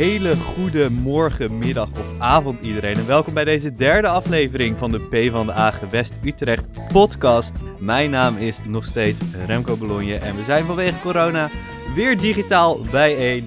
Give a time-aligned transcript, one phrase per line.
[0.00, 2.94] hele goede morgen, middag of avond iedereen.
[2.94, 7.52] En welkom bij deze derde aflevering van de P van de A West Utrecht podcast.
[7.78, 11.50] Mijn naam is nog steeds Remco Bologna en we zijn vanwege corona
[11.94, 13.46] weer digitaal bijeen.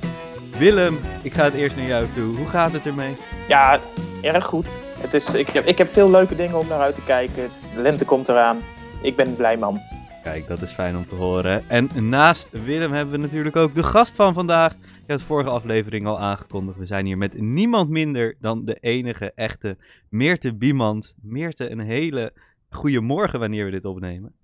[0.58, 2.36] Willem, ik ga het eerst naar jou toe.
[2.36, 3.18] Hoe gaat het ermee?
[3.48, 3.80] Ja,
[4.22, 4.82] erg goed.
[4.98, 7.50] Het is, ik, heb, ik heb veel leuke dingen om naar uit te kijken.
[7.76, 8.58] De lente komt eraan.
[9.02, 9.82] Ik ben een blij man.
[10.24, 11.64] Kijk, dat is fijn om te horen.
[11.68, 14.74] En naast Willem hebben we natuurlijk ook de gast van vandaag.
[15.04, 16.78] Ik heb het vorige aflevering al aangekondigd.
[16.78, 19.78] We zijn hier met niemand minder dan de enige echte
[20.10, 21.14] Meerte Biemans.
[21.22, 22.34] Meerte, een hele
[22.70, 24.36] goede morgen wanneer we dit opnemen.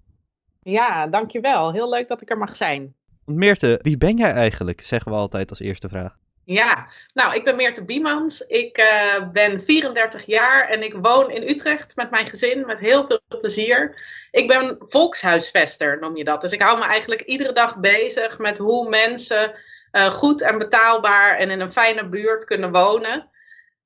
[0.61, 1.71] Ja, dankjewel.
[1.71, 2.93] Heel leuk dat ik er mag zijn.
[3.25, 4.85] Meerte, wie ben jij eigenlijk?
[4.85, 6.17] Zeggen we altijd als eerste vraag.
[6.43, 8.41] Ja, nou, ik ben Meerte Biemans.
[8.41, 13.05] Ik uh, ben 34 jaar en ik woon in Utrecht met mijn gezin met heel
[13.07, 14.01] veel plezier.
[14.31, 16.41] Ik ben volkshuisvester, noem je dat.
[16.41, 21.37] Dus ik hou me eigenlijk iedere dag bezig met hoe mensen uh, goed en betaalbaar
[21.37, 23.29] en in een fijne buurt kunnen wonen.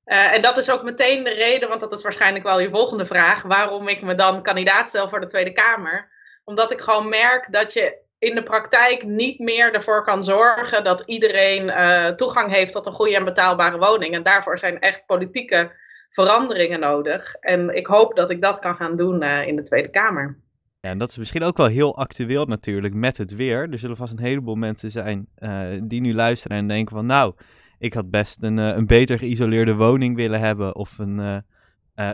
[0.06, 3.06] Uh, en dat is ook meteen de reden, want dat is waarschijnlijk wel je volgende
[3.06, 6.12] vraag, waarom ik me dan kandidaat stel voor de Tweede Kamer.
[6.44, 11.02] Omdat ik gewoon merk dat je in de praktijk niet meer ervoor kan zorgen dat
[11.06, 14.14] iedereen uh, toegang heeft tot een goede en betaalbare woning.
[14.14, 15.72] En daarvoor zijn echt politieke
[16.10, 17.34] veranderingen nodig.
[17.34, 20.43] En ik hoop dat ik dat kan gaan doen in de Tweede Kamer.
[20.84, 23.70] Ja, en dat is misschien ook wel heel actueel natuurlijk met het weer.
[23.70, 27.34] Er zullen vast een heleboel mensen zijn uh, die nu luisteren en denken van nou,
[27.78, 30.76] ik had best een, een beter geïsoleerde woning willen hebben.
[30.76, 31.42] Of een,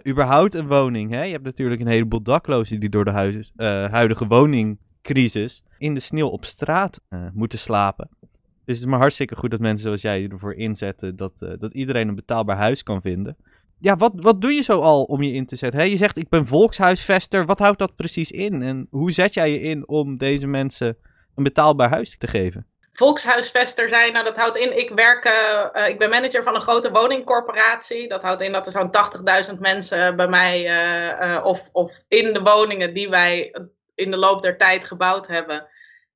[0.09, 1.11] überhaupt een woning.
[1.11, 1.23] Hè?
[1.23, 6.45] Je hebt natuurlijk een heleboel daklozen die door de huidige woningcrisis in de sneeuw op
[6.45, 7.01] straat
[7.33, 8.09] moeten slapen.
[8.65, 12.09] Dus het is maar hartstikke goed dat mensen zoals jij ervoor inzetten dat, dat iedereen
[12.09, 13.37] een betaalbaar huis kan vinden.
[13.81, 15.81] Ja, wat, wat doe je zo al om je in te zetten?
[15.81, 17.47] He, je zegt ik ben volkshuisvester.
[17.47, 18.63] Wat houdt dat precies in?
[18.63, 20.97] En hoe zet jij je in om deze mensen
[21.35, 22.67] een betaalbaar huis te geven?
[22.93, 26.91] Volkshuisvester zijn, nou dat houdt in, ik werk, uh, ik ben manager van een grote
[26.91, 28.09] woningcorporatie.
[28.09, 32.95] Dat houdt in dat er zo'n 80.000 mensen bij mij of, of in de woningen
[32.95, 33.55] die wij
[33.95, 35.67] in de loop der tijd gebouwd hebben,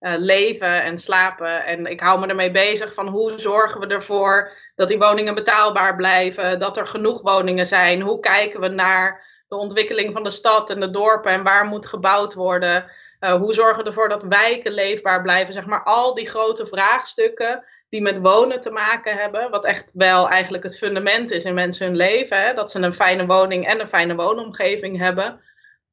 [0.04, 1.64] uh, leven en slapen.
[1.64, 5.96] En ik hou me ermee bezig van hoe zorgen we ervoor dat die woningen betaalbaar
[5.96, 8.00] blijven, dat er genoeg woningen zijn.
[8.00, 11.86] Hoe kijken we naar de ontwikkeling van de stad en de dorpen en waar moet
[11.86, 12.90] gebouwd worden.
[13.20, 15.54] Uh, hoe zorgen we ervoor dat wijken leefbaar blijven?
[15.54, 19.50] Zeg maar al die grote vraagstukken die met wonen te maken hebben.
[19.50, 22.42] Wat echt wel eigenlijk het fundament is in mensen hun leven.
[22.42, 22.54] Hè?
[22.54, 25.40] Dat ze een fijne woning en een fijne woonomgeving hebben.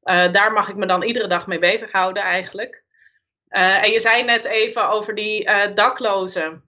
[0.04, 2.84] Uh, daar mag ik me dan iedere dag mee bezighouden eigenlijk.
[3.52, 6.64] Uh, en je zei net even over die uh, daklozen.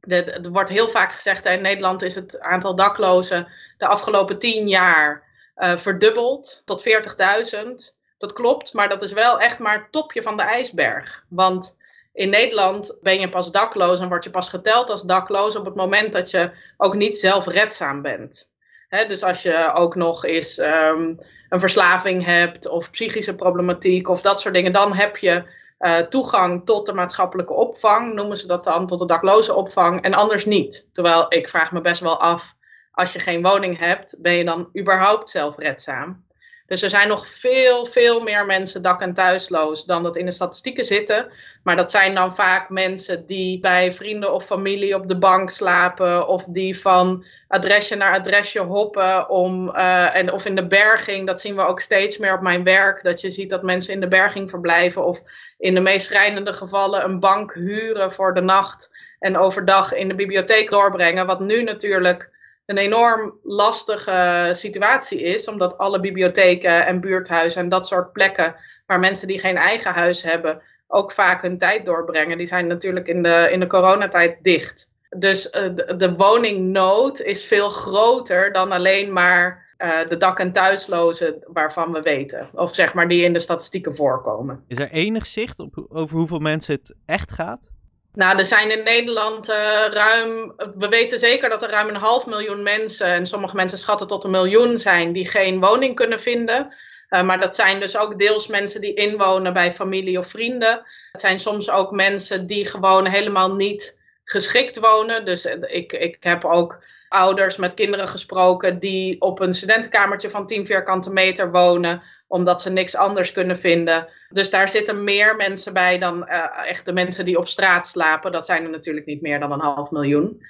[0.00, 3.48] Er wordt heel vaak gezegd, in Nederland is het aantal daklozen
[3.78, 5.22] de afgelopen tien jaar
[5.56, 7.94] verdubbeld tot 40.000.
[8.18, 11.24] Dat klopt, maar dat is wel echt maar het topje van de ijsberg.
[11.28, 11.76] Want
[12.12, 15.74] in Nederland ben je pas dakloos en word je pas geteld als dakloos op het
[15.74, 18.52] moment dat je ook niet zelfredzaam bent.
[18.88, 21.18] Dus als je ook nog eens um,
[21.48, 25.44] een verslaving hebt of psychische problematiek of dat soort dingen, dan heb je
[25.78, 30.14] uh, toegang tot de maatschappelijke opvang, noemen ze dat dan, tot de dakloze opvang, en
[30.14, 30.88] anders niet.
[30.92, 32.54] Terwijl ik vraag me best wel af,
[32.92, 36.24] als je geen woning hebt, ben je dan überhaupt zelfredzaam?
[36.66, 40.30] Dus er zijn nog veel, veel meer mensen dak- en thuisloos dan dat in de
[40.30, 41.30] statistieken zitten.
[41.62, 46.28] Maar dat zijn dan vaak mensen die bij vrienden of familie op de bank slapen.
[46.28, 49.28] Of die van adresje naar adresje hoppen.
[49.28, 52.64] Om, uh, en, of in de berging, dat zien we ook steeds meer op mijn
[52.64, 53.02] werk.
[53.02, 55.04] Dat je ziet dat mensen in de berging verblijven.
[55.04, 55.22] Of
[55.58, 58.90] in de meest schrijnende gevallen een bank huren voor de nacht.
[59.18, 61.26] En overdag in de bibliotheek doorbrengen.
[61.26, 62.32] Wat nu natuurlijk
[62.66, 68.54] een enorm lastige situatie is, omdat alle bibliotheken en buurthuizen en dat soort plekken
[68.86, 70.62] waar mensen die geen eigen huis hebben
[70.94, 74.92] ook vaak hun tijd doorbrengen, die zijn natuurlijk in de, in de coronatijd dicht.
[75.16, 80.52] Dus uh, de, de, woningnood is veel groter dan alleen maar uh, de dak- en
[80.52, 82.48] thuislozen waarvan we weten.
[82.52, 84.64] Of zeg maar die in de statistieken voorkomen.
[84.68, 87.70] Is er enig zicht op over hoeveel mensen het echt gaat?
[88.14, 89.56] Nou, er zijn in Nederland uh,
[89.90, 90.54] ruim.
[90.76, 94.24] We weten zeker dat er ruim een half miljoen mensen, en sommige mensen schatten tot
[94.24, 96.74] een miljoen zijn, die geen woning kunnen vinden.
[97.10, 100.82] Uh, maar dat zijn dus ook deels mensen die inwonen bij familie of vrienden.
[101.12, 105.24] Het zijn soms ook mensen die gewoon helemaal niet geschikt wonen.
[105.24, 110.66] Dus ik, ik heb ook ouders met kinderen gesproken die op een studentenkamertje van 10
[110.66, 114.08] vierkante meter wonen omdat ze niks anders kunnen vinden.
[114.28, 118.32] Dus daar zitten meer mensen bij dan uh, echt de mensen die op straat slapen.
[118.32, 120.42] Dat zijn er natuurlijk niet meer dan een half miljoen.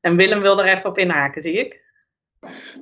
[0.00, 1.84] En Willem wil er even op inhaken, zie ik.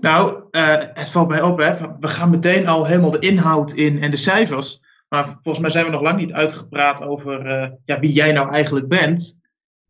[0.00, 1.74] Nou, uh, het valt mij op, hè.
[2.00, 4.82] we gaan meteen al helemaal de inhoud in en de cijfers.
[5.08, 8.50] Maar volgens mij zijn we nog lang niet uitgepraat over uh, ja, wie jij nou
[8.50, 9.40] eigenlijk bent.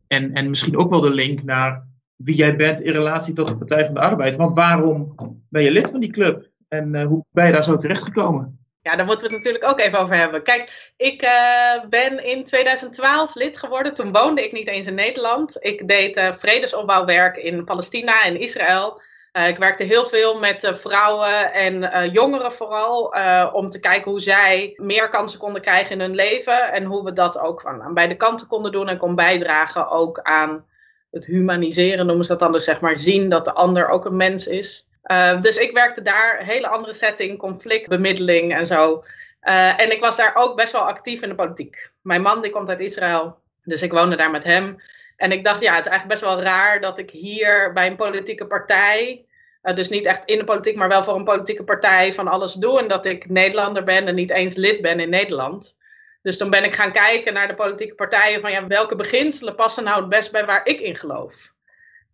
[0.07, 3.57] En, en misschien ook wel de link naar wie jij bent in relatie tot de
[3.57, 4.35] Partij van de Arbeid.
[4.35, 5.15] Want waarom
[5.49, 6.49] ben je lid van die club?
[6.75, 8.59] En hoe ben je daar zo terechtgekomen?
[8.81, 10.43] Ja, daar moeten we het natuurlijk ook even over hebben.
[10.43, 13.93] Kijk, ik uh, ben in 2012 lid geworden.
[13.93, 15.57] Toen woonde ik niet eens in Nederland.
[15.59, 19.01] Ik deed uh, vredesopbouwwerk in Palestina en Israël.
[19.31, 23.13] Ik werkte heel veel met vrouwen en jongeren vooral.
[23.53, 26.73] om te kijken hoe zij meer kansen konden krijgen in hun leven.
[26.73, 28.87] En hoe we dat ook aan beide kanten konden doen.
[28.87, 30.65] En kon bijdragen ook aan
[31.11, 32.51] het humaniseren, noemen ze dat dan.
[32.51, 34.87] Dus zeg maar zien dat de ander ook een mens is.
[35.05, 39.03] Uh, dus ik werkte daar, hele andere setting, conflictbemiddeling en zo.
[39.43, 41.91] Uh, en ik was daar ook best wel actief in de politiek.
[42.01, 44.81] Mijn man die komt uit Israël, dus ik woonde daar met hem.
[45.17, 47.95] En ik dacht, ja, het is eigenlijk best wel raar dat ik hier bij een
[47.95, 49.25] politieke partij,
[49.63, 52.53] uh, dus niet echt in de politiek, maar wel voor een politieke partij van alles
[52.53, 52.79] doe.
[52.79, 55.77] En dat ik Nederlander ben en niet eens lid ben in Nederland.
[56.21, 59.83] Dus dan ben ik gaan kijken naar de politieke partijen van ja, welke beginselen passen
[59.83, 61.53] nou het best bij waar ik in geloof.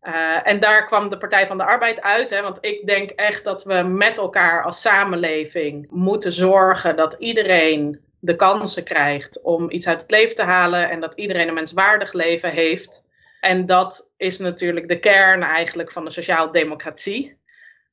[0.07, 2.29] Uh, en daar kwam de Partij van de Arbeid uit.
[2.29, 8.01] Hè, want ik denk echt dat we met elkaar als samenleving moeten zorgen dat iedereen
[8.19, 10.89] de kansen krijgt om iets uit het leven te halen.
[10.89, 13.03] En dat iedereen een menswaardig leven heeft.
[13.39, 17.39] En dat is natuurlijk de kern eigenlijk van de sociaaldemocratie.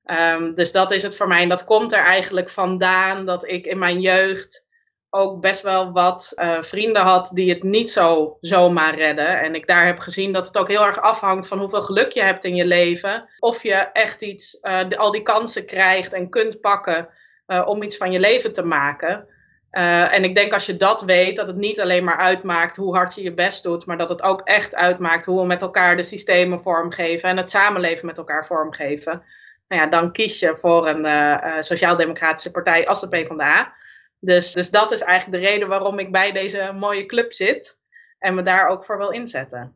[0.05, 1.43] Um, dus dat is het voor mij.
[1.43, 4.66] En dat komt er eigenlijk vandaan dat ik in mijn jeugd
[5.10, 9.40] ook best wel wat uh, vrienden had die het niet zo zomaar redden.
[9.40, 12.22] En ik daar heb gezien dat het ook heel erg afhangt van hoeveel geluk je
[12.22, 13.28] hebt in je leven.
[13.38, 17.08] Of je echt iets, uh, al die kansen krijgt en kunt pakken
[17.46, 19.26] uh, om iets van je leven te maken.
[19.70, 23.14] en ik denk als je dat weet, dat het niet alleen maar uitmaakt hoe hard
[23.14, 26.02] je je best doet, maar dat het ook echt uitmaakt hoe we met elkaar de
[26.02, 29.22] systemen vormgeven en het samenleven met elkaar vormgeven.
[29.69, 33.75] Nou ja, dan kies je voor een sociaal-democratische partij als de PvdA.
[34.20, 37.79] Dus, dus dat is eigenlijk de reden waarom ik bij deze mooie club zit
[38.19, 39.73] en me daar ook voor wil inzetten.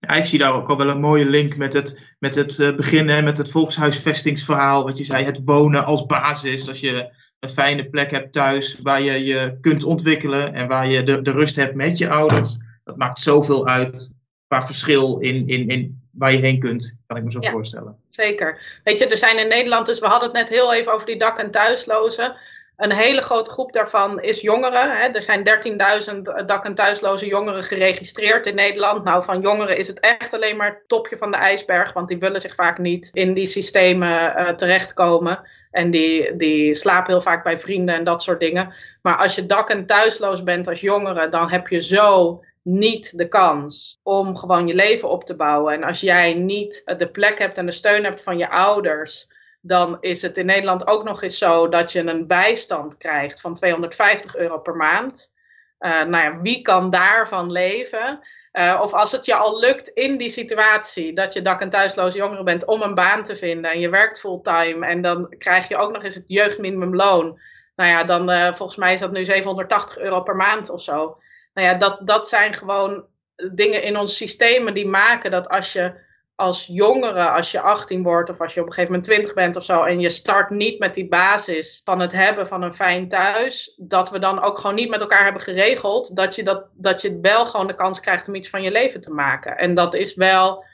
[0.00, 2.76] Ja, ik zie daar ook al wel een mooie link met het, met het uh,
[2.76, 4.84] beginnen, met het volkshuisvestingsverhaal.
[4.84, 6.68] Wat je zei, het wonen als basis.
[6.68, 11.02] Als je een fijne plek hebt thuis waar je je kunt ontwikkelen en waar je
[11.02, 12.56] de, de rust hebt met je ouders.
[12.84, 14.14] Dat maakt zoveel uit
[14.46, 17.96] qua verschil in, in, in waar je heen kunt, kan ik me zo ja, voorstellen.
[18.08, 18.80] Zeker.
[18.84, 21.18] Weet je, er zijn in Nederland, dus we hadden het net heel even over die
[21.18, 22.36] dak- en thuislozen.
[22.78, 24.96] Een hele grote groep daarvan is jongeren.
[24.96, 25.06] Hè.
[25.06, 29.04] Er zijn 13.000 dak- en thuisloze jongeren geregistreerd in Nederland.
[29.04, 32.18] Nou, van jongeren is het echt alleen maar het topje van de ijsberg, want die
[32.18, 35.40] willen zich vaak niet in die systemen uh, terechtkomen.
[35.70, 38.74] En die, die slapen heel vaak bij vrienden en dat soort dingen.
[39.02, 43.28] Maar als je dak- en thuisloos bent als jongere, dan heb je zo niet de
[43.28, 45.74] kans om gewoon je leven op te bouwen.
[45.74, 49.28] En als jij niet de plek hebt en de steun hebt van je ouders
[49.68, 53.54] dan is het in Nederland ook nog eens zo dat je een bijstand krijgt van
[53.54, 55.32] 250 euro per maand.
[55.80, 58.20] Uh, nou ja, wie kan daarvan leven?
[58.52, 62.14] Uh, of als het je al lukt in die situatie dat je dak- en thuisloos
[62.14, 65.76] jongere bent om een baan te vinden en je werkt fulltime en dan krijg je
[65.76, 67.40] ook nog eens het jeugdminimumloon.
[67.76, 71.18] Nou ja, dan uh, volgens mij is dat nu 780 euro per maand of zo.
[71.54, 73.04] Nou ja, dat, dat zijn gewoon
[73.52, 76.06] dingen in ons systemen die maken dat als je
[76.38, 79.56] als jongere, als je 18 wordt of als je op een gegeven moment 20 bent
[79.56, 83.08] of zo, en je start niet met die basis van het hebben van een fijn
[83.08, 87.02] thuis, dat we dan ook gewoon niet met elkaar hebben geregeld dat je, dat, dat
[87.02, 89.56] je wel gewoon de kans krijgt om iets van je leven te maken.
[89.56, 90.64] En dat is wel,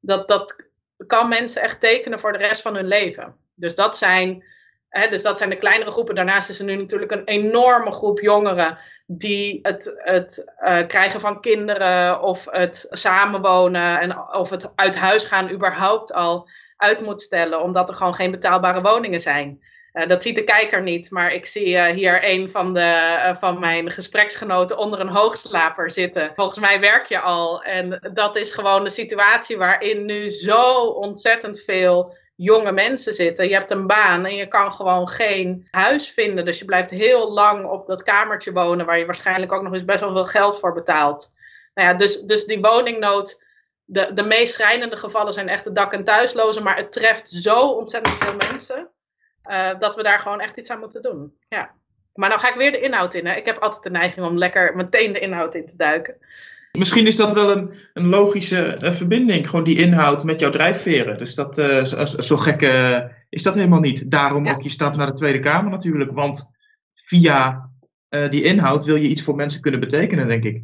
[0.00, 0.64] dat, dat
[1.06, 3.36] kan mensen echt tekenen voor de rest van hun leven.
[3.54, 4.44] Dus dat zijn,
[4.90, 6.14] dus dat zijn de kleinere groepen.
[6.14, 11.40] Daarnaast is er nu natuurlijk een enorme groep jongeren die het, het uh, krijgen van
[11.40, 17.62] kinderen of het samenwonen en of het uit huis gaan überhaupt al uit moet stellen,
[17.62, 19.62] omdat er gewoon geen betaalbare woningen zijn.
[19.92, 23.58] Uh, dat ziet de kijker niet, maar ik zie uh, hier een van, de, van
[23.58, 26.32] mijn gespreksgenoten onder een hoogslaper zitten.
[26.34, 27.62] Volgens mij werk je al.
[27.62, 33.48] En dat is gewoon de situatie waarin nu zo ontzettend veel jonge mensen zitten.
[33.48, 36.44] Je hebt een baan en je kan gewoon geen huis vinden.
[36.44, 39.84] Dus je blijft heel lang op dat kamertje wonen, waar je waarschijnlijk ook nog eens
[39.84, 41.32] best wel veel geld voor betaalt.
[41.74, 43.42] Nou ja, dus, dus die woningnood,
[43.84, 47.60] de, de meest schrijnende gevallen zijn echt de dak- en thuislozen, maar het treft zo
[47.60, 48.88] ontzettend veel mensen,
[49.50, 51.36] uh, dat we daar gewoon echt iets aan moeten doen.
[51.48, 51.74] Ja.
[52.14, 53.26] Maar nou ga ik weer de inhoud in.
[53.26, 53.34] Hè.
[53.34, 56.16] Ik heb altijd de neiging om lekker meteen de inhoud in te duiken.
[56.78, 61.18] Misschien is dat wel een, een logische uh, verbinding, gewoon die inhoud met jouw drijfveren.
[61.18, 64.10] Dus dat, uh, zo, zo gek uh, is dat helemaal niet.
[64.10, 64.52] Daarom ja.
[64.52, 66.12] ook je stap naar de Tweede Kamer natuurlijk.
[66.12, 66.50] Want
[66.94, 67.70] via
[68.08, 70.62] die inhoud wil je iets voor mensen kunnen betekenen, denk ik.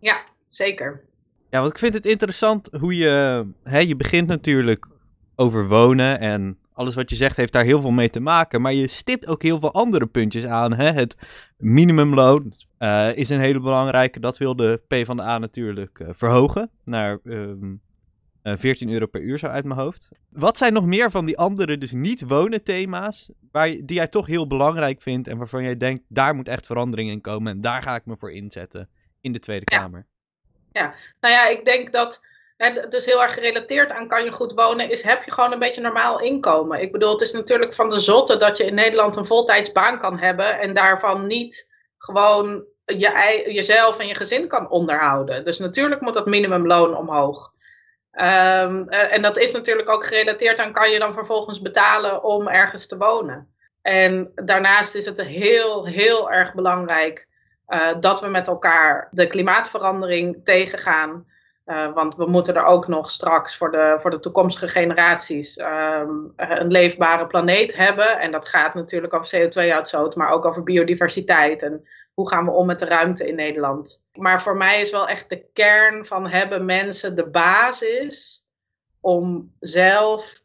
[0.00, 1.04] Ja, zeker.
[1.50, 3.44] Ja, want ik vind het interessant hoe je...
[3.62, 4.86] Hè, je begint natuurlijk
[5.36, 8.60] over wonen en alles wat je zegt heeft daar heel veel mee te maken.
[8.60, 10.74] Maar je stipt ook heel veel andere puntjes aan.
[10.74, 10.90] Hè?
[10.90, 11.16] Het
[11.56, 14.20] minimumloon uh, is een hele belangrijke.
[14.20, 17.80] Dat wil de PvdA natuurlijk uh, verhogen naar um,
[18.42, 20.08] 14 euro per uur zo uit mijn hoofd.
[20.30, 24.26] Wat zijn nog meer van die andere, dus niet wonen thema's, waar, die jij toch
[24.26, 27.82] heel belangrijk vindt en waarvan jij denkt, daar moet echt verandering in komen en daar
[27.82, 28.88] ga ik me voor inzetten
[29.20, 30.06] in de Tweede Kamer?
[30.72, 32.20] Ja, nou ja, ik denk dat
[32.56, 35.58] het dus heel erg gerelateerd aan kan je goed wonen, is heb je gewoon een
[35.58, 36.80] beetje normaal inkomen.
[36.80, 40.18] Ik bedoel, het is natuurlijk van de zotte dat je in Nederland een voltijdsbaan kan
[40.18, 45.44] hebben en daarvan niet gewoon je, jezelf en je gezin kan onderhouden.
[45.44, 47.54] Dus natuurlijk moet dat minimumloon omhoog.
[48.12, 52.86] Um, en dat is natuurlijk ook gerelateerd aan kan je dan vervolgens betalen om ergens
[52.86, 53.54] te wonen.
[53.82, 57.26] En daarnaast is het heel, heel erg belangrijk
[57.68, 61.26] uh, dat we met elkaar de klimaatverandering tegengaan.
[61.66, 66.32] Uh, want we moeten er ook nog straks voor de, voor de toekomstige generaties um,
[66.36, 68.18] een leefbare planeet hebben.
[68.18, 71.62] En dat gaat natuurlijk over CO2-uitstoot, maar ook over biodiversiteit.
[71.62, 74.04] En hoe gaan we om met de ruimte in Nederland?
[74.12, 78.44] Maar voor mij is wel echt de kern van hebben mensen de basis
[79.00, 80.42] om zelf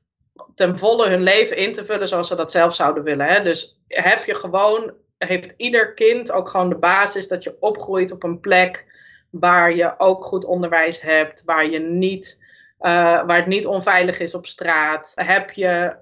[0.56, 3.26] ten volle hun leven in te vullen zoals ze dat zelf zouden willen.
[3.26, 3.44] Hè?
[3.44, 8.24] Dus heb je gewoon, heeft ieder kind ook gewoon de basis dat je opgroeit op
[8.24, 8.91] een plek
[9.32, 12.40] waar je ook goed onderwijs hebt, waar je niet,
[12.80, 12.90] uh,
[13.26, 15.12] waar het niet onveilig is op straat.
[15.16, 15.96] Heb je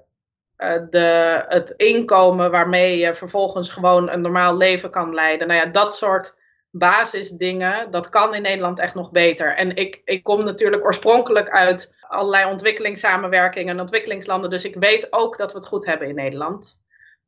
[0.58, 5.48] uh, de, het inkomen waarmee je vervolgens gewoon een normaal leven kan leiden.
[5.48, 6.38] Nou ja, dat soort
[6.72, 9.56] basisdingen, dat kan in Nederland echt nog beter.
[9.56, 15.38] En ik, ik kom natuurlijk oorspronkelijk uit allerlei ontwikkelingssamenwerkingen en ontwikkelingslanden, dus ik weet ook
[15.38, 16.79] dat we het goed hebben in Nederland.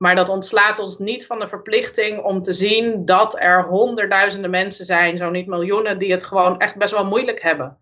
[0.01, 4.85] Maar dat ontslaat ons niet van de verplichting om te zien dat er honderdduizenden mensen
[4.85, 7.77] zijn, zo niet miljoenen, die het gewoon echt best wel moeilijk hebben.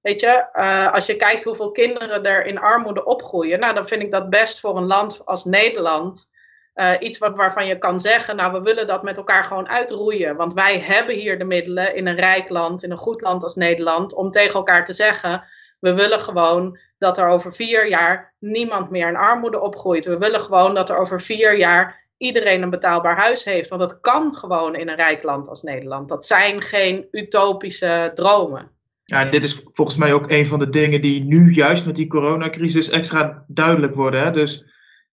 [0.00, 4.02] Weet je, uh, als je kijkt hoeveel kinderen er in armoede opgroeien, nou dan vind
[4.02, 6.30] ik dat best voor een land als Nederland
[6.74, 10.36] uh, iets wat, waarvan je kan zeggen, nou we willen dat met elkaar gewoon uitroeien.
[10.36, 13.54] Want wij hebben hier de middelen in een rijk land, in een goed land als
[13.54, 15.44] Nederland, om tegen elkaar te zeggen,
[15.82, 20.04] we willen gewoon dat er over vier jaar niemand meer in armoede opgroeit.
[20.04, 23.68] We willen gewoon dat er over vier jaar iedereen een betaalbaar huis heeft.
[23.68, 26.08] Want dat kan gewoon in een rijk land als Nederland.
[26.08, 28.70] Dat zijn geen utopische dromen.
[29.04, 32.06] Ja, dit is volgens mij ook een van de dingen die nu juist met die
[32.06, 34.22] coronacrisis extra duidelijk worden.
[34.22, 34.30] Hè?
[34.30, 34.64] Dus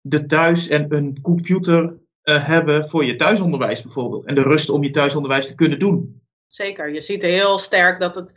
[0.00, 1.82] de thuis en een computer
[2.24, 4.26] uh, hebben voor je thuisonderwijs bijvoorbeeld.
[4.26, 6.22] En de rust om je thuisonderwijs te kunnen doen.
[6.46, 8.34] Zeker, je ziet heel sterk dat het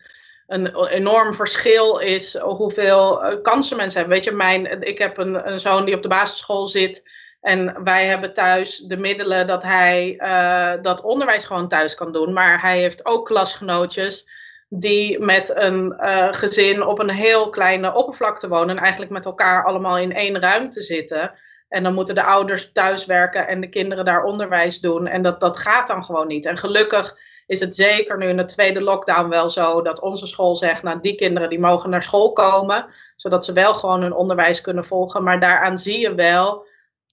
[0.52, 4.18] een enorm verschil is hoeveel uh, kansen mensen hebben.
[4.18, 7.10] Weet je, mijn, ik heb een, een zoon die op de basisschool zit.
[7.42, 12.34] En wij hebben thuis de middelen dat hij uh, dat onderwijs gewoon thuis kan doen.
[12.34, 14.28] Maar hij heeft ook klasgenootjes
[14.70, 15.94] die met een
[16.32, 18.76] gezin op een heel kleine oppervlakte wonen.
[18.76, 21.32] En eigenlijk met elkaar allemaal in één ruimte zitten.
[21.70, 25.08] En dan moeten de ouders thuis werken en de kinderen daar onderwijs doen.
[25.08, 26.46] En dat, dat gaat dan gewoon niet.
[26.46, 27.16] En gelukkig
[27.52, 31.00] is het zeker nu in de tweede lockdown wel zo dat onze school zegt, nou
[31.02, 35.24] die kinderen die mogen naar school komen, zodat ze wel gewoon hun onderwijs kunnen volgen.
[35.24, 36.66] Maar daaraan zie je wel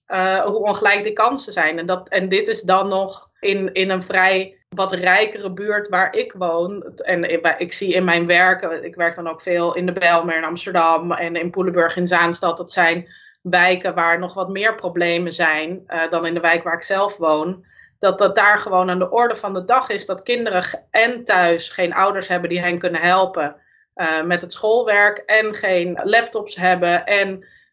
[0.07, 1.79] uh, hoe ongelijk die kansen zijn.
[1.79, 6.15] En, dat, en dit is dan nog in, in een vrij wat rijkere buurt waar
[6.15, 6.83] ik woon.
[6.95, 10.43] En ik zie in mijn werk, ik werk dan ook veel in de Bijlmer in
[10.43, 12.57] Amsterdam en in Poelenburg in Zaanstad.
[12.57, 13.07] Dat zijn
[13.41, 17.17] wijken waar nog wat meer problemen zijn uh, dan in de wijk waar ik zelf
[17.17, 17.65] woon
[17.99, 20.05] dat dat daar gewoon aan de orde van de dag is.
[20.05, 23.55] Dat kinderen en thuis geen ouders hebben die hen kunnen helpen
[23.95, 25.17] uh, met het schoolwerk.
[25.17, 27.29] En geen laptops hebben en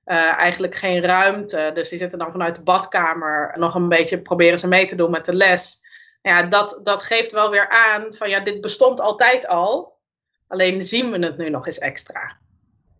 [0.06, 1.70] uh, eigenlijk geen ruimte.
[1.74, 5.10] Dus die zitten dan vanuit de badkamer nog een beetje proberen ze mee te doen
[5.10, 5.80] met de les.
[6.22, 9.94] Ja, dat, dat geeft wel weer aan van ja, dit bestond altijd al.
[10.48, 12.38] Alleen zien we het nu nog eens extra.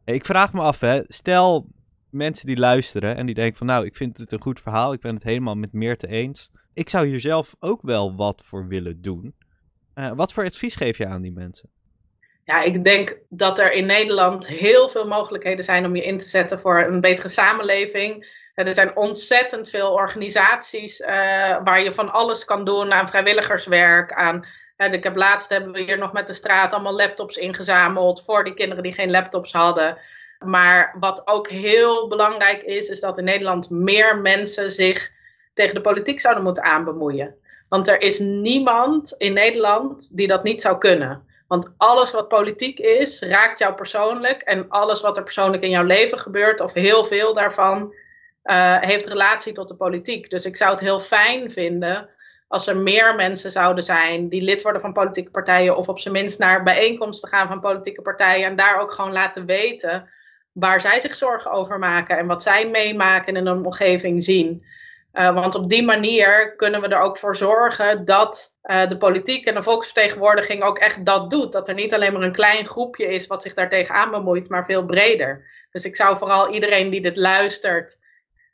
[0.04, 1.00] Ik vraag me af, hè.
[1.06, 1.66] stel
[2.11, 4.92] mensen die luisteren en die denken van nou, ik vind het een goed verhaal.
[4.92, 8.66] Ik ben het helemaal met Meerte eens ik zou hier zelf ook wel wat voor
[8.66, 9.35] willen doen.
[9.95, 11.71] Uh, wat voor advies geef je aan die mensen?
[12.45, 16.28] Ja, ik denk dat er in Nederland heel veel mogelijkheden zijn om je in te
[16.28, 18.35] zetten voor een betere samenleving.
[18.54, 21.06] Er zijn ontzettend veel organisaties uh,
[21.64, 24.12] waar je van alles kan doen aan vrijwilligerswerk.
[24.12, 28.45] Aan, ik heb laatst hebben we hier nog met de straat allemaal laptops ingezameld voor
[28.45, 29.99] die kinderen die geen laptops hadden.
[30.38, 35.14] Maar wat ook heel belangrijk is, is dat in Nederland meer mensen zich
[35.56, 37.34] tegen de politiek zouden moeten aanbemoeien.
[37.68, 41.22] Want er is niemand in Nederland die dat niet zou kunnen.
[41.48, 44.42] Want alles wat politiek is, raakt jou persoonlijk.
[44.42, 47.94] En alles wat er persoonlijk in jouw leven gebeurt, of heel veel daarvan,
[48.44, 50.30] uh, heeft relatie tot de politiek.
[50.30, 52.08] Dus ik zou het heel fijn vinden
[52.48, 55.76] als er meer mensen zouden zijn die lid worden van politieke partijen.
[55.76, 58.46] Of op zijn minst naar bijeenkomsten gaan van politieke partijen.
[58.46, 60.08] En daar ook gewoon laten weten
[60.52, 62.18] waar zij zich zorgen over maken.
[62.18, 64.64] En wat zij meemaken en in een omgeving zien.
[65.16, 69.46] Uh, want op die manier kunnen we er ook voor zorgen dat uh, de politiek
[69.46, 71.52] en de volksvertegenwoordiging ook echt dat doet.
[71.52, 74.64] Dat er niet alleen maar een klein groepje is wat zich daartegen aan bemoeit, maar
[74.64, 75.44] veel breder.
[75.70, 77.99] Dus ik zou vooral iedereen die dit luistert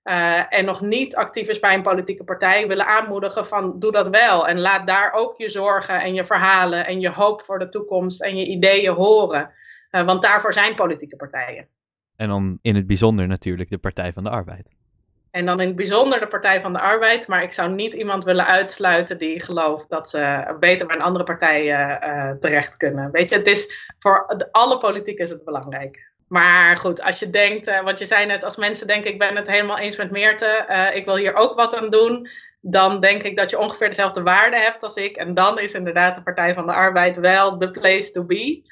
[0.04, 4.08] uh, en nog niet actief is bij een politieke partij willen aanmoedigen van doe dat
[4.08, 4.48] wel.
[4.48, 8.22] En laat daar ook je zorgen en je verhalen en je hoop voor de toekomst
[8.22, 9.50] en je ideeën horen.
[9.90, 11.68] want daarvoor zijn politieke partijen.
[12.16, 14.81] En dan in het bijzonder natuurlijk de Partij van de Arbeid.
[15.32, 17.28] En dan in het bijzonder de Partij van de Arbeid.
[17.28, 21.24] Maar ik zou niet iemand willen uitsluiten die gelooft dat ze beter bij een andere
[21.24, 23.10] partij uh, terecht kunnen.
[23.10, 26.10] Weet je, het is voor alle politiek is het belangrijk.
[26.28, 29.36] Maar goed, als je denkt, uh, want je zei net, als mensen denken ik ben
[29.36, 32.28] het helemaal eens met Meerte, ik wil hier ook wat aan doen,
[32.60, 35.16] dan denk ik dat je ongeveer dezelfde waarde hebt als ik.
[35.16, 38.62] En dan is inderdaad de Partij van de Arbeid wel de place to be.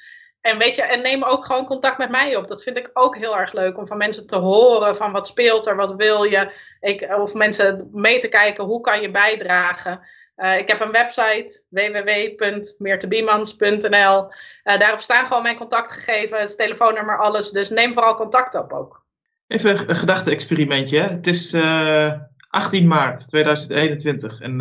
[0.40, 2.49] En weet je, en neem ook gewoon contact met mij op.
[2.49, 5.66] Dat vind ik ook heel erg leuk om van mensen te horen van wat speelt
[5.66, 6.52] er, wat wil je.
[6.80, 10.00] Ik, of mensen mee te kijken, hoe kan je bijdragen.
[10.37, 14.32] Uh, ik heb een website, www.meertebiemans.nl.
[14.64, 17.50] Uh, daarop staan gewoon mijn contactgegevens, telefoonnummer, alles.
[17.50, 19.04] Dus neem vooral contact op ook.
[19.47, 21.00] Even een gedachte-experimentje.
[21.00, 22.12] Het is uh,
[22.49, 24.59] 18 maart 2021 en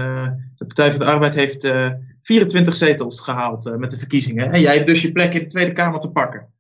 [0.56, 1.64] de Partij van de Arbeid heeft
[2.22, 4.52] 24 zetels gehaald uh, met de verkiezingen.
[4.52, 6.54] En jij hebt dus je plek in de Tweede Kamer te pakken.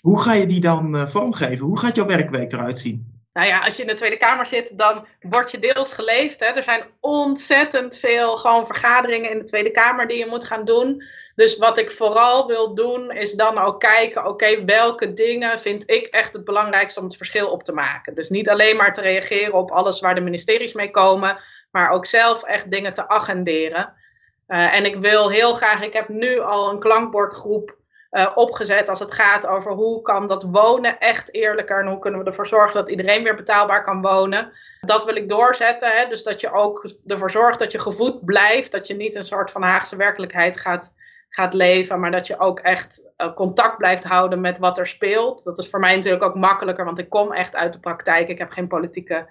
[0.00, 1.66] Hoe ga je die dan uh, vormgeven?
[1.66, 3.18] Hoe gaat jouw werkweek eruit zien?
[3.32, 6.40] Nou ja, als je in de Tweede Kamer zit, dan word je deels geleefd.
[6.40, 6.46] Hè.
[6.46, 11.02] Er zijn ontzettend veel gewoon vergaderingen in de Tweede Kamer die je moet gaan doen.
[11.34, 16.06] Dus wat ik vooral wil doen, is dan ook kijken, oké, welke dingen vind ik
[16.06, 18.14] echt het belangrijkste om het verschil op te maken.
[18.14, 21.38] Dus niet alleen maar te reageren op alles waar de ministeries mee komen,
[21.70, 23.94] maar ook zelf echt dingen te agenderen.
[24.48, 27.76] Uh, en ik wil heel graag, ik heb nu al een klankbordgroep
[28.10, 32.20] uh, opgezet als het gaat over hoe kan dat wonen echt eerlijker en hoe kunnen
[32.20, 34.52] we ervoor zorgen dat iedereen weer betaalbaar kan wonen.
[34.80, 36.08] Dat wil ik doorzetten, hè?
[36.08, 39.50] dus dat je ook ervoor zorgt dat je gevoed blijft, dat je niet een soort
[39.50, 40.94] van Haagse werkelijkheid gaat,
[41.28, 45.44] gaat leven, maar dat je ook echt uh, contact blijft houden met wat er speelt.
[45.44, 48.38] Dat is voor mij natuurlijk ook makkelijker, want ik kom echt uit de praktijk, ik
[48.38, 49.26] heb geen politieke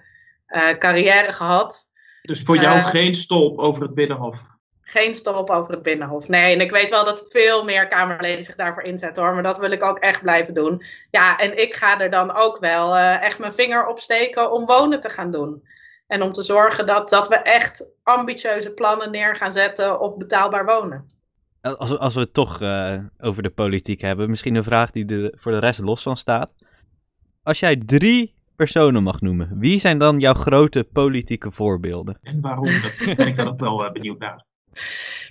[0.78, 1.88] carrière gehad.
[2.22, 4.57] Dus voor jou geen stolp over het Binnenhof?
[4.90, 6.28] Geen stop over het Binnenhof.
[6.28, 9.34] Nee, en ik weet wel dat veel meer Kamerleden zich daarvoor inzetten hoor.
[9.34, 10.82] Maar dat wil ik ook echt blijven doen.
[11.10, 14.66] Ja, en ik ga er dan ook wel uh, echt mijn vinger op steken om
[14.66, 15.62] wonen te gaan doen.
[16.06, 20.64] En om te zorgen dat, dat we echt ambitieuze plannen neer gaan zetten op betaalbaar
[20.64, 21.06] wonen.
[21.60, 25.06] Als, we, als we het toch uh, over de politiek hebben, misschien een vraag die
[25.06, 26.50] er voor de rest los van staat.
[27.42, 32.18] Als jij drie personen mag noemen, wie zijn dan jouw grote politieke voorbeelden?
[32.22, 32.70] En waarom?
[32.82, 34.46] Dat ben ik dan ook wel uh, benieuwd naar.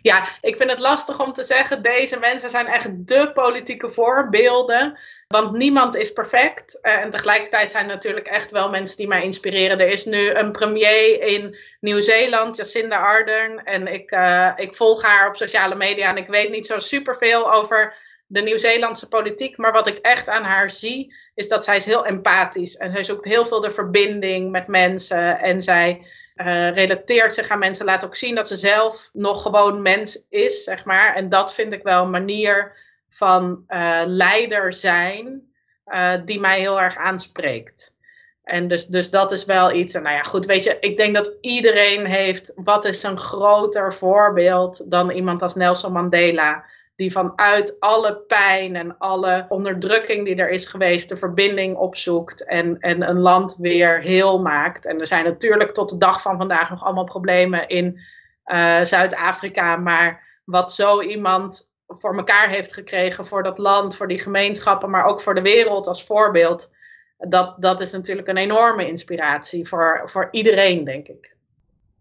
[0.01, 4.99] Ja, ik vind het lastig om te zeggen, deze mensen zijn echt de politieke voorbeelden.
[5.27, 6.79] Want niemand is perfect.
[6.81, 9.79] Uh, en tegelijkertijd zijn er natuurlijk echt wel mensen die mij inspireren.
[9.79, 13.63] Er is nu een premier in Nieuw-Zeeland, Jacinda Ardern.
[13.63, 16.09] En ik, uh, ik volg haar op sociale media.
[16.09, 17.95] En ik weet niet zo superveel over
[18.27, 19.57] de Nieuw-Zeelandse politiek.
[19.57, 22.77] Maar wat ik echt aan haar zie, is dat zij is heel empathisch.
[22.77, 25.39] En zij zoekt heel veel de verbinding met mensen.
[25.39, 26.05] En zij
[26.37, 30.63] uh, relateert zich aan mensen, laat ook zien dat ze zelf nog gewoon mens is,
[30.63, 31.15] zeg maar.
[31.15, 32.73] En dat vind ik wel een manier
[33.09, 35.51] van uh, leider zijn
[35.87, 37.95] uh, die mij heel erg aanspreekt.
[38.43, 39.93] En dus, dus dat is wel iets.
[39.93, 42.51] En nou ja, goed, weet je, ik denk dat iedereen heeft.
[42.55, 46.65] Wat is een groter voorbeeld dan iemand als Nelson Mandela?
[46.97, 52.79] Die vanuit alle pijn en alle onderdrukking die er is geweest, de verbinding opzoekt en,
[52.79, 54.85] en een land weer heel maakt.
[54.85, 57.99] En er zijn natuurlijk tot de dag van vandaag nog allemaal problemen in
[58.45, 64.19] uh, Zuid-Afrika, maar wat zo iemand voor elkaar heeft gekregen voor dat land, voor die
[64.19, 66.71] gemeenschappen, maar ook voor de wereld als voorbeeld,
[67.17, 71.35] dat, dat is natuurlijk een enorme inspiratie voor, voor iedereen, denk ik.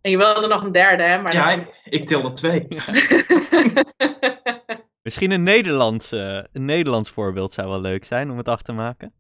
[0.01, 1.23] En je wilde nog een derde, hè?
[1.23, 2.67] Maar ja, ik, ik telde twee.
[5.07, 8.73] Misschien een Nederlands, uh, een Nederlands voorbeeld zou wel leuk zijn om het af te
[8.73, 9.13] maken.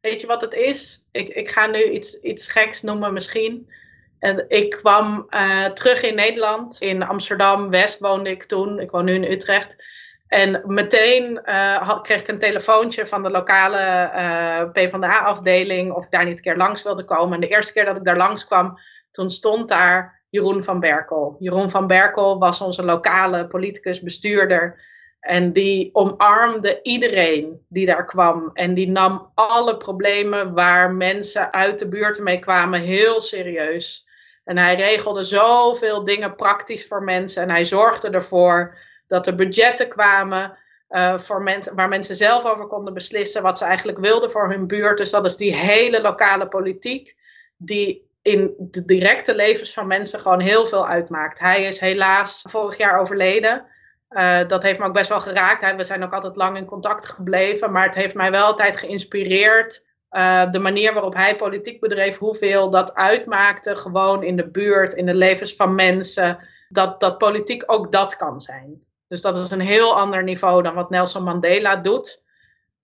[0.00, 1.04] Weet je wat het is?
[1.12, 3.70] Ik, ik ga nu iets, iets geks noemen misschien.
[4.18, 6.80] En ik kwam uh, terug in Nederland.
[6.80, 8.78] In Amsterdam-West woonde ik toen.
[8.78, 9.84] Ik woon nu in Utrecht.
[10.26, 16.24] En meteen uh, kreeg ik een telefoontje van de lokale uh, PvdA-afdeling of ik daar
[16.24, 17.34] niet een keer langs wilde komen.
[17.34, 18.78] En de eerste keer dat ik daar langs kwam,
[19.10, 21.36] toen stond daar Jeroen van Berkel.
[21.38, 24.80] Jeroen van Berkel was onze lokale politicus, bestuurder.
[25.20, 28.50] En die omarmde iedereen die daar kwam.
[28.52, 34.06] En die nam alle problemen waar mensen uit de buurt mee kwamen heel serieus.
[34.44, 37.42] En hij regelde zoveel dingen praktisch voor mensen.
[37.42, 40.58] En hij zorgde ervoor dat er budgetten kwamen.
[40.90, 44.98] Uh, voor waar mensen zelf over konden beslissen wat ze eigenlijk wilden voor hun buurt.
[44.98, 47.16] Dus dat is die hele lokale politiek
[47.56, 51.38] die in de directe levens van mensen gewoon heel veel uitmaakt.
[51.38, 53.66] Hij is helaas vorig jaar overleden.
[54.10, 55.76] Uh, dat heeft me ook best wel geraakt.
[55.76, 57.72] We zijn ook altijd lang in contact gebleven.
[57.72, 59.86] Maar het heeft mij wel altijd geïnspireerd.
[60.10, 63.76] Uh, de manier waarop hij politiek bedreef, hoeveel dat uitmaakte.
[63.76, 66.38] Gewoon in de buurt, in de levens van mensen.
[66.68, 68.82] Dat, dat politiek ook dat kan zijn.
[69.08, 72.22] Dus dat is een heel ander niveau dan wat Nelson Mandela doet.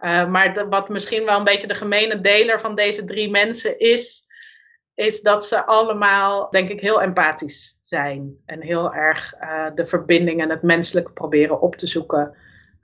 [0.00, 4.23] Uh, maar wat misschien wel een beetje de gemene deler van deze drie mensen is,
[4.94, 8.34] is dat ze allemaal, denk ik, heel empathisch zijn.
[8.46, 12.36] En heel erg uh, de verbinding en het menselijke proberen op te zoeken.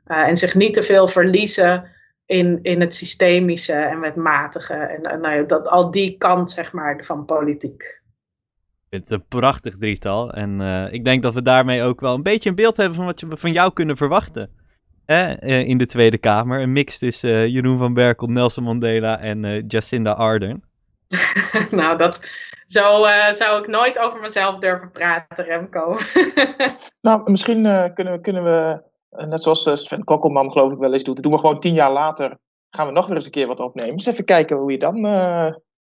[0.07, 1.89] Uh, en zich niet te veel verliezen
[2.27, 4.75] in, in het systemische en het matige.
[4.75, 8.03] En, nou dat, al die kant, zeg maar, van politiek.
[8.89, 10.33] Het is een prachtig drietal.
[10.33, 13.05] En uh, ik denk dat we daarmee ook wel een beetje een beeld hebben van
[13.05, 14.59] wat we van jou kunnen verwachten.
[15.41, 16.61] In de Tweede Kamer.
[16.61, 20.63] Een mix tussen Jeroen van Berkel, Nelson Mandela en Jacinda Ardern.
[21.81, 22.21] nou, dat,
[22.67, 25.97] zo uh, zou ik nooit over mezelf durven praten, Remco.
[27.01, 28.83] nou, misschien uh, kunnen we, kunnen we
[29.19, 31.93] uh, net zoals Sven Kokkelman geloof ik wel eens doet, doen we gewoon tien jaar
[31.93, 32.39] later,
[32.71, 33.97] gaan we nog weer eens een keer wat opnemen.
[33.97, 35.07] Dus even kijken hoe je dan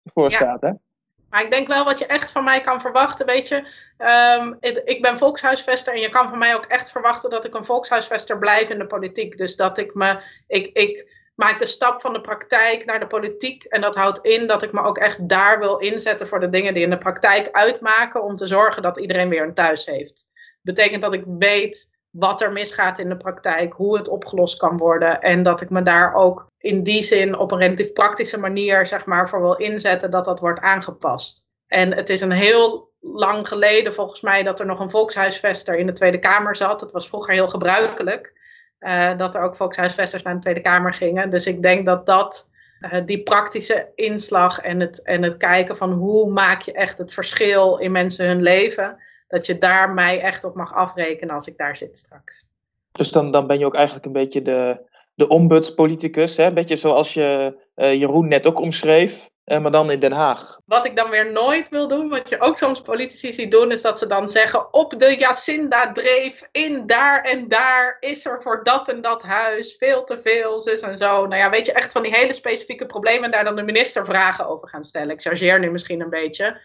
[0.02, 0.36] ervoor ja.
[0.36, 0.70] staat, hè?
[1.30, 3.56] Maar ik denk wel wat je echt van mij kan verwachten, weet je.
[4.38, 7.64] Um, ik ben volkshuisvester en je kan van mij ook echt verwachten dat ik een
[7.64, 9.38] volkshuisvester blijf in de politiek.
[9.38, 13.64] Dus dat ik me, ik, ik maak de stap van de praktijk naar de politiek.
[13.64, 16.74] En dat houdt in dat ik me ook echt daar wil inzetten voor de dingen
[16.74, 18.22] die in de praktijk uitmaken.
[18.22, 20.28] Om te zorgen dat iedereen weer een thuis heeft.
[20.62, 25.20] Betekent dat ik weet wat er misgaat in de praktijk, hoe het opgelost kan worden.
[25.20, 29.04] En dat ik me daar ook in die zin op een relatief praktische manier zeg
[29.04, 31.46] maar, voor wil inzetten dat dat wordt aangepast.
[31.66, 35.86] En het is een heel lang geleden volgens mij dat er nog een volkshuisvester in
[35.86, 36.80] de Tweede Kamer zat.
[36.80, 38.37] Dat was vroeger heel gebruikelijk.
[38.80, 41.30] Uh, dat er ook volkshuisvesters naar de Tweede Kamer gingen.
[41.30, 42.48] Dus ik denk dat dat,
[42.80, 47.14] uh, die praktische inslag en het, en het kijken van hoe maak je echt het
[47.14, 48.96] verschil in mensen hun leven,
[49.28, 52.46] dat je daar mij echt op mag afrekenen als ik daar zit straks.
[52.92, 54.80] Dus dan, dan ben je ook eigenlijk een beetje de,
[55.14, 56.44] de ombudspoliticus, hè?
[56.44, 59.30] een beetje zoals je uh, Jeroen net ook omschreef.
[59.48, 60.60] Uh, maar dan in Den Haag.
[60.66, 63.82] Wat ik dan weer nooit wil doen, wat je ook soms politici ziet doen, is
[63.82, 68.64] dat ze dan zeggen: op de Jacinda dreef, in daar en daar is er voor
[68.64, 71.26] dat en dat huis veel te veel, zus en zo.
[71.26, 74.04] Nou ja, weet je, echt van die hele specifieke problemen en daar dan de minister
[74.04, 75.10] vragen over gaan stellen.
[75.10, 76.60] Ik chargeer nu misschien een beetje.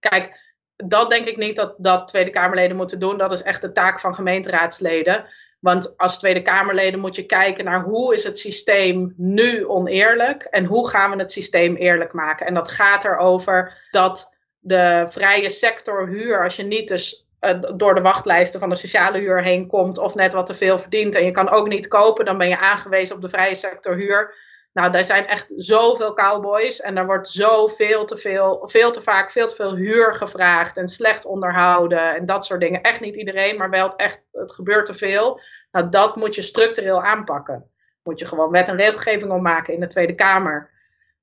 [0.00, 0.40] Kijk,
[0.76, 3.18] dat denk ik niet dat, dat Tweede Kamerleden moeten doen.
[3.18, 5.26] Dat is echt de taak van gemeenteraadsleden.
[5.58, 10.64] Want als Tweede Kamerleden moet je kijken naar hoe is het systeem nu oneerlijk en
[10.64, 12.46] hoe gaan we het systeem eerlijk maken.
[12.46, 17.94] En dat gaat erover dat de vrije sector huur, als je niet dus uh, door
[17.94, 21.24] de wachtlijsten van de sociale huur heen komt of net wat te veel verdient en
[21.24, 24.34] je kan ook niet kopen, dan ben je aangewezen op de vrije sector huur.
[24.72, 29.30] Nou, daar zijn echt zoveel cowboys en er wordt zoveel te veel, veel te vaak
[29.30, 32.82] veel te veel huur gevraagd en slecht onderhouden en dat soort dingen.
[32.82, 35.40] Echt niet iedereen, maar wel echt, het gebeurt te veel.
[35.70, 37.70] Nou, dat moet je structureel aanpakken.
[38.02, 40.70] Moet je gewoon wet en regelgeving opmaken in de Tweede Kamer.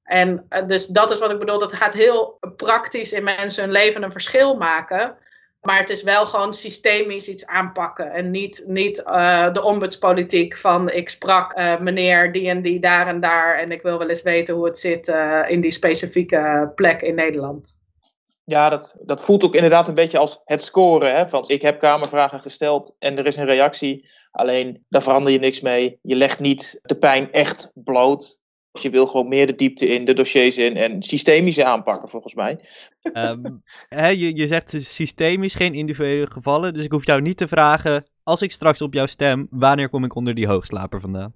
[0.03, 3.71] En uh, dus dat is wat ik bedoel, dat gaat heel praktisch in mensen hun
[3.71, 5.17] leven een verschil maken.
[5.65, 8.12] Maar het is wel gewoon systemisch iets aanpakken.
[8.12, 13.08] En niet, niet uh, de ombudspolitiek van ik sprak uh, meneer die en die daar
[13.08, 13.58] en daar.
[13.58, 17.15] En ik wil wel eens weten hoe het zit uh, in die specifieke plek in
[17.15, 17.80] Nederland.
[18.43, 21.15] Ja, dat, dat voelt ook inderdaad een beetje als het scoren.
[21.15, 21.30] Hè?
[21.30, 24.10] Van ik heb kamervragen gesteld en er is een reactie.
[24.32, 25.99] Alleen daar verander je niks mee.
[26.01, 28.39] Je legt niet de pijn echt bloot.
[28.75, 32.33] Dus je wil gewoon meer de diepte in, de dossiers in en systemische aanpakken, volgens
[32.33, 32.59] mij.
[33.13, 36.73] Um, hè, je, je zegt systemisch, geen individuele gevallen.
[36.73, 40.03] Dus ik hoef jou niet te vragen, als ik straks op jou stem, wanneer kom
[40.03, 41.33] ik onder die hoogslaper vandaan?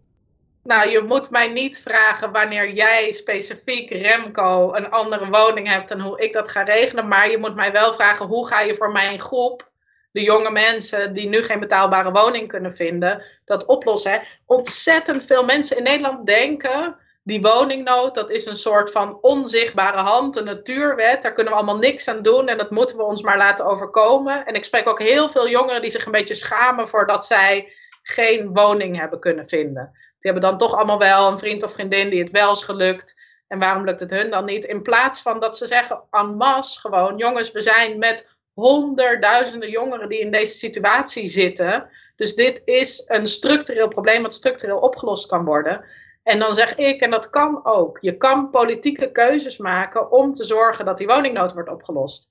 [0.63, 5.99] Nou, je moet mij niet vragen wanneer jij specifiek, Remco, een andere woning hebt en
[5.99, 7.07] hoe ik dat ga regelen.
[7.07, 9.71] Maar je moet mij wel vragen, hoe ga je voor mijn groep,
[10.11, 14.21] de jonge mensen die nu geen betaalbare woning kunnen vinden, dat oplossen?
[14.45, 16.95] Ontzettend veel mensen in Nederland denken
[17.29, 21.21] die woningnood, dat is een soort van onzichtbare hand, een natuurwet.
[21.21, 24.45] Daar kunnen we allemaal niks aan doen en dat moeten we ons maar laten overkomen.
[24.45, 27.73] En ik spreek ook heel veel jongeren die zich een beetje schamen voor dat zij
[28.01, 29.91] geen woning hebben kunnen vinden.
[29.93, 33.15] Die hebben dan toch allemaal wel een vriend of vriendin die het wel is gelukt.
[33.47, 34.65] En waarom lukt het hun dan niet?
[34.65, 40.09] In plaats van dat ze zeggen en masse gewoon, jongens, we zijn met honderdduizenden jongeren
[40.09, 41.89] die in deze situatie zitten.
[42.15, 45.85] Dus dit is een structureel probleem wat structureel opgelost kan worden.
[46.23, 50.43] En dan zeg ik, en dat kan ook, je kan politieke keuzes maken om te
[50.43, 52.29] zorgen dat die woningnood wordt opgelost.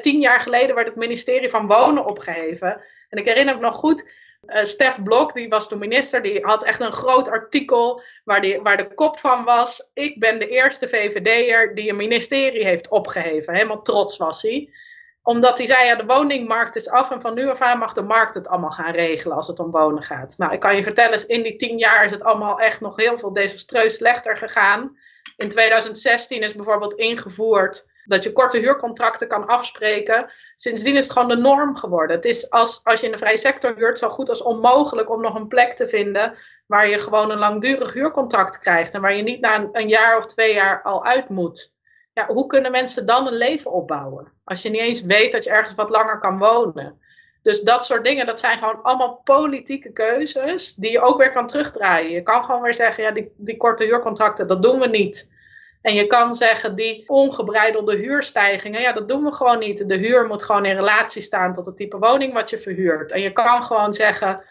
[0.00, 2.82] tien jaar geleden werd het ministerie van Wonen opgeheven.
[3.08, 4.04] En ik herinner me nog goed,
[4.46, 8.76] Uh, Stef Blok, die was toen minister, die had echt een groot artikel waar, waar
[8.76, 13.54] de kop van was: Ik ben de eerste VVD'er die een ministerie heeft opgeheven.
[13.54, 14.70] Helemaal trots was hij
[15.28, 18.02] omdat hij zei, ja, de woningmarkt is af en van nu af aan mag de
[18.02, 20.34] markt het allemaal gaan regelen als het om wonen gaat.
[20.38, 23.18] Nou, ik kan je vertellen, in die tien jaar is het allemaal echt nog heel
[23.18, 24.98] veel desastreus slechter gegaan.
[25.36, 30.30] In 2016 is bijvoorbeeld ingevoerd dat je korte huurcontracten kan afspreken.
[30.56, 32.16] Sindsdien is het gewoon de norm geworden.
[32.16, 35.20] Het is als, als je in de vrije sector huurt zo goed als onmogelijk om
[35.20, 36.36] nog een plek te vinden
[36.66, 40.26] waar je gewoon een langdurig huurcontract krijgt en waar je niet na een jaar of
[40.26, 41.76] twee jaar al uit moet
[42.26, 44.32] hoe kunnen mensen dan een leven opbouwen?
[44.44, 47.00] Als je niet eens weet dat je ergens wat langer kan wonen.
[47.42, 51.46] Dus dat soort dingen, dat zijn gewoon allemaal politieke keuzes die je ook weer kan
[51.46, 52.10] terugdraaien.
[52.10, 55.30] Je kan gewoon weer zeggen, ja, die, die korte huurcontracten, dat doen we niet.
[55.82, 59.88] En je kan zeggen, die ongebreidelde huurstijgingen, ja, dat doen we gewoon niet.
[59.88, 63.12] De huur moet gewoon in relatie staan tot het type woning wat je verhuurt.
[63.12, 64.44] En je kan gewoon zeggen,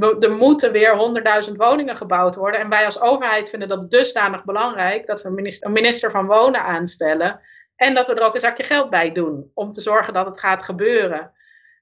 [0.00, 2.60] er moeten weer 100.000 woningen gebouwd worden.
[2.60, 5.28] En wij als overheid vinden dat dusdanig belangrijk dat we
[5.60, 7.40] een minister van Wonen aanstellen.
[7.76, 10.40] En dat we er ook een zakje geld bij doen om te zorgen dat het
[10.40, 11.32] gaat gebeuren.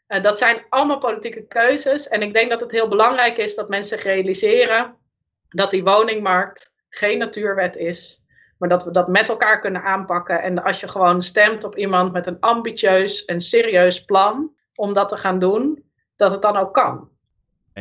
[0.08, 2.08] Uh, dat zijn allemaal politieke keuzes.
[2.08, 4.96] En ik denk dat het heel belangrijk is dat mensen zich realiseren
[5.48, 8.22] dat die woningmarkt geen natuurwet is.
[8.58, 10.42] Maar dat we dat met elkaar kunnen aanpakken.
[10.42, 15.08] En als je gewoon stemt op iemand met een ambitieus en serieus plan om dat
[15.08, 15.84] te gaan doen,
[16.16, 17.08] dat het dan ook kan.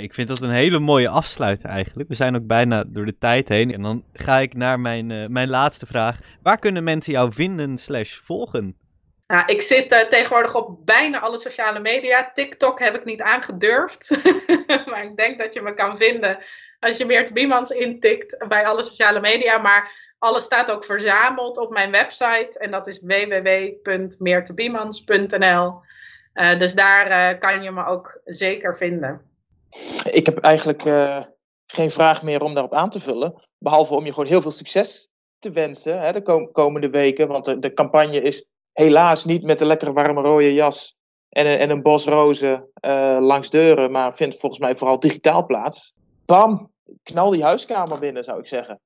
[0.01, 2.09] Ik vind dat een hele mooie afsluiter eigenlijk.
[2.09, 3.73] We zijn ook bijna door de tijd heen.
[3.73, 6.19] En dan ga ik naar mijn, uh, mijn laatste vraag.
[6.43, 8.77] Waar kunnen mensen jou vinden slash volgen?
[9.27, 12.31] Nou, ik zit uh, tegenwoordig op bijna alle sociale media.
[12.33, 14.17] TikTok heb ik niet aangedurfd.
[14.89, 16.37] maar ik denk dat je me kan vinden
[16.79, 19.57] als je Meert Biemans intikt bij alle sociale media.
[19.57, 22.59] Maar alles staat ook verzameld op mijn website.
[22.59, 25.81] En dat is www.meertebiemans.nl.
[26.33, 29.28] Uh, dus daar kan je me ook zeker vinden.
[30.11, 31.23] Ik heb eigenlijk uh,
[31.65, 33.47] geen vraag meer om daarop aan te vullen.
[33.57, 37.27] Behalve om je gewoon heel veel succes te wensen hè, de komende weken.
[37.27, 40.97] Want de, de, campagne is helaas niet met een lekkere warme rode jas
[41.29, 43.91] en een, en een bos rozen uh, langs deuren.
[43.91, 45.93] Maar vindt volgens mij vooral digitaal plaats.
[46.25, 46.71] Bam,
[47.03, 48.79] knal die huiskamer binnen zou ik zeggen.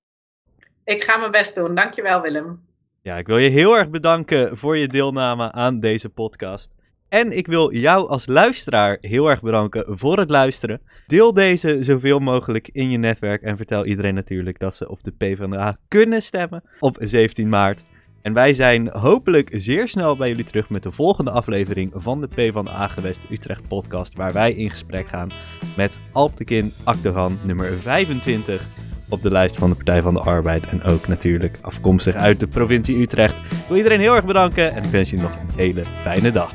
[0.83, 1.75] Ik ga mijn best doen.
[1.75, 2.71] Dankjewel Willem.
[3.01, 6.71] Ja, ik wil je heel erg bedanken voor je deelname aan deze podcast.
[7.13, 10.81] En ik wil jou als luisteraar heel erg bedanken voor het luisteren.
[11.07, 15.11] Deel deze zoveel mogelijk in je netwerk en vertel iedereen natuurlijk dat ze op de
[15.11, 17.83] PvdA kunnen stemmen op 17 maart.
[18.21, 22.27] En wij zijn hopelijk zeer snel bij jullie terug met de volgende aflevering van de
[22.27, 25.29] PvdA Gewest Utrecht podcast, waar wij in gesprek gaan
[25.77, 28.67] met Alptekin Akdogan nummer 25
[29.09, 32.47] op de lijst van de Partij van de Arbeid en ook natuurlijk afkomstig uit de
[32.47, 33.35] provincie Utrecht.
[33.37, 36.53] Ik wil iedereen heel erg bedanken en ik wens je nog een hele fijne dag.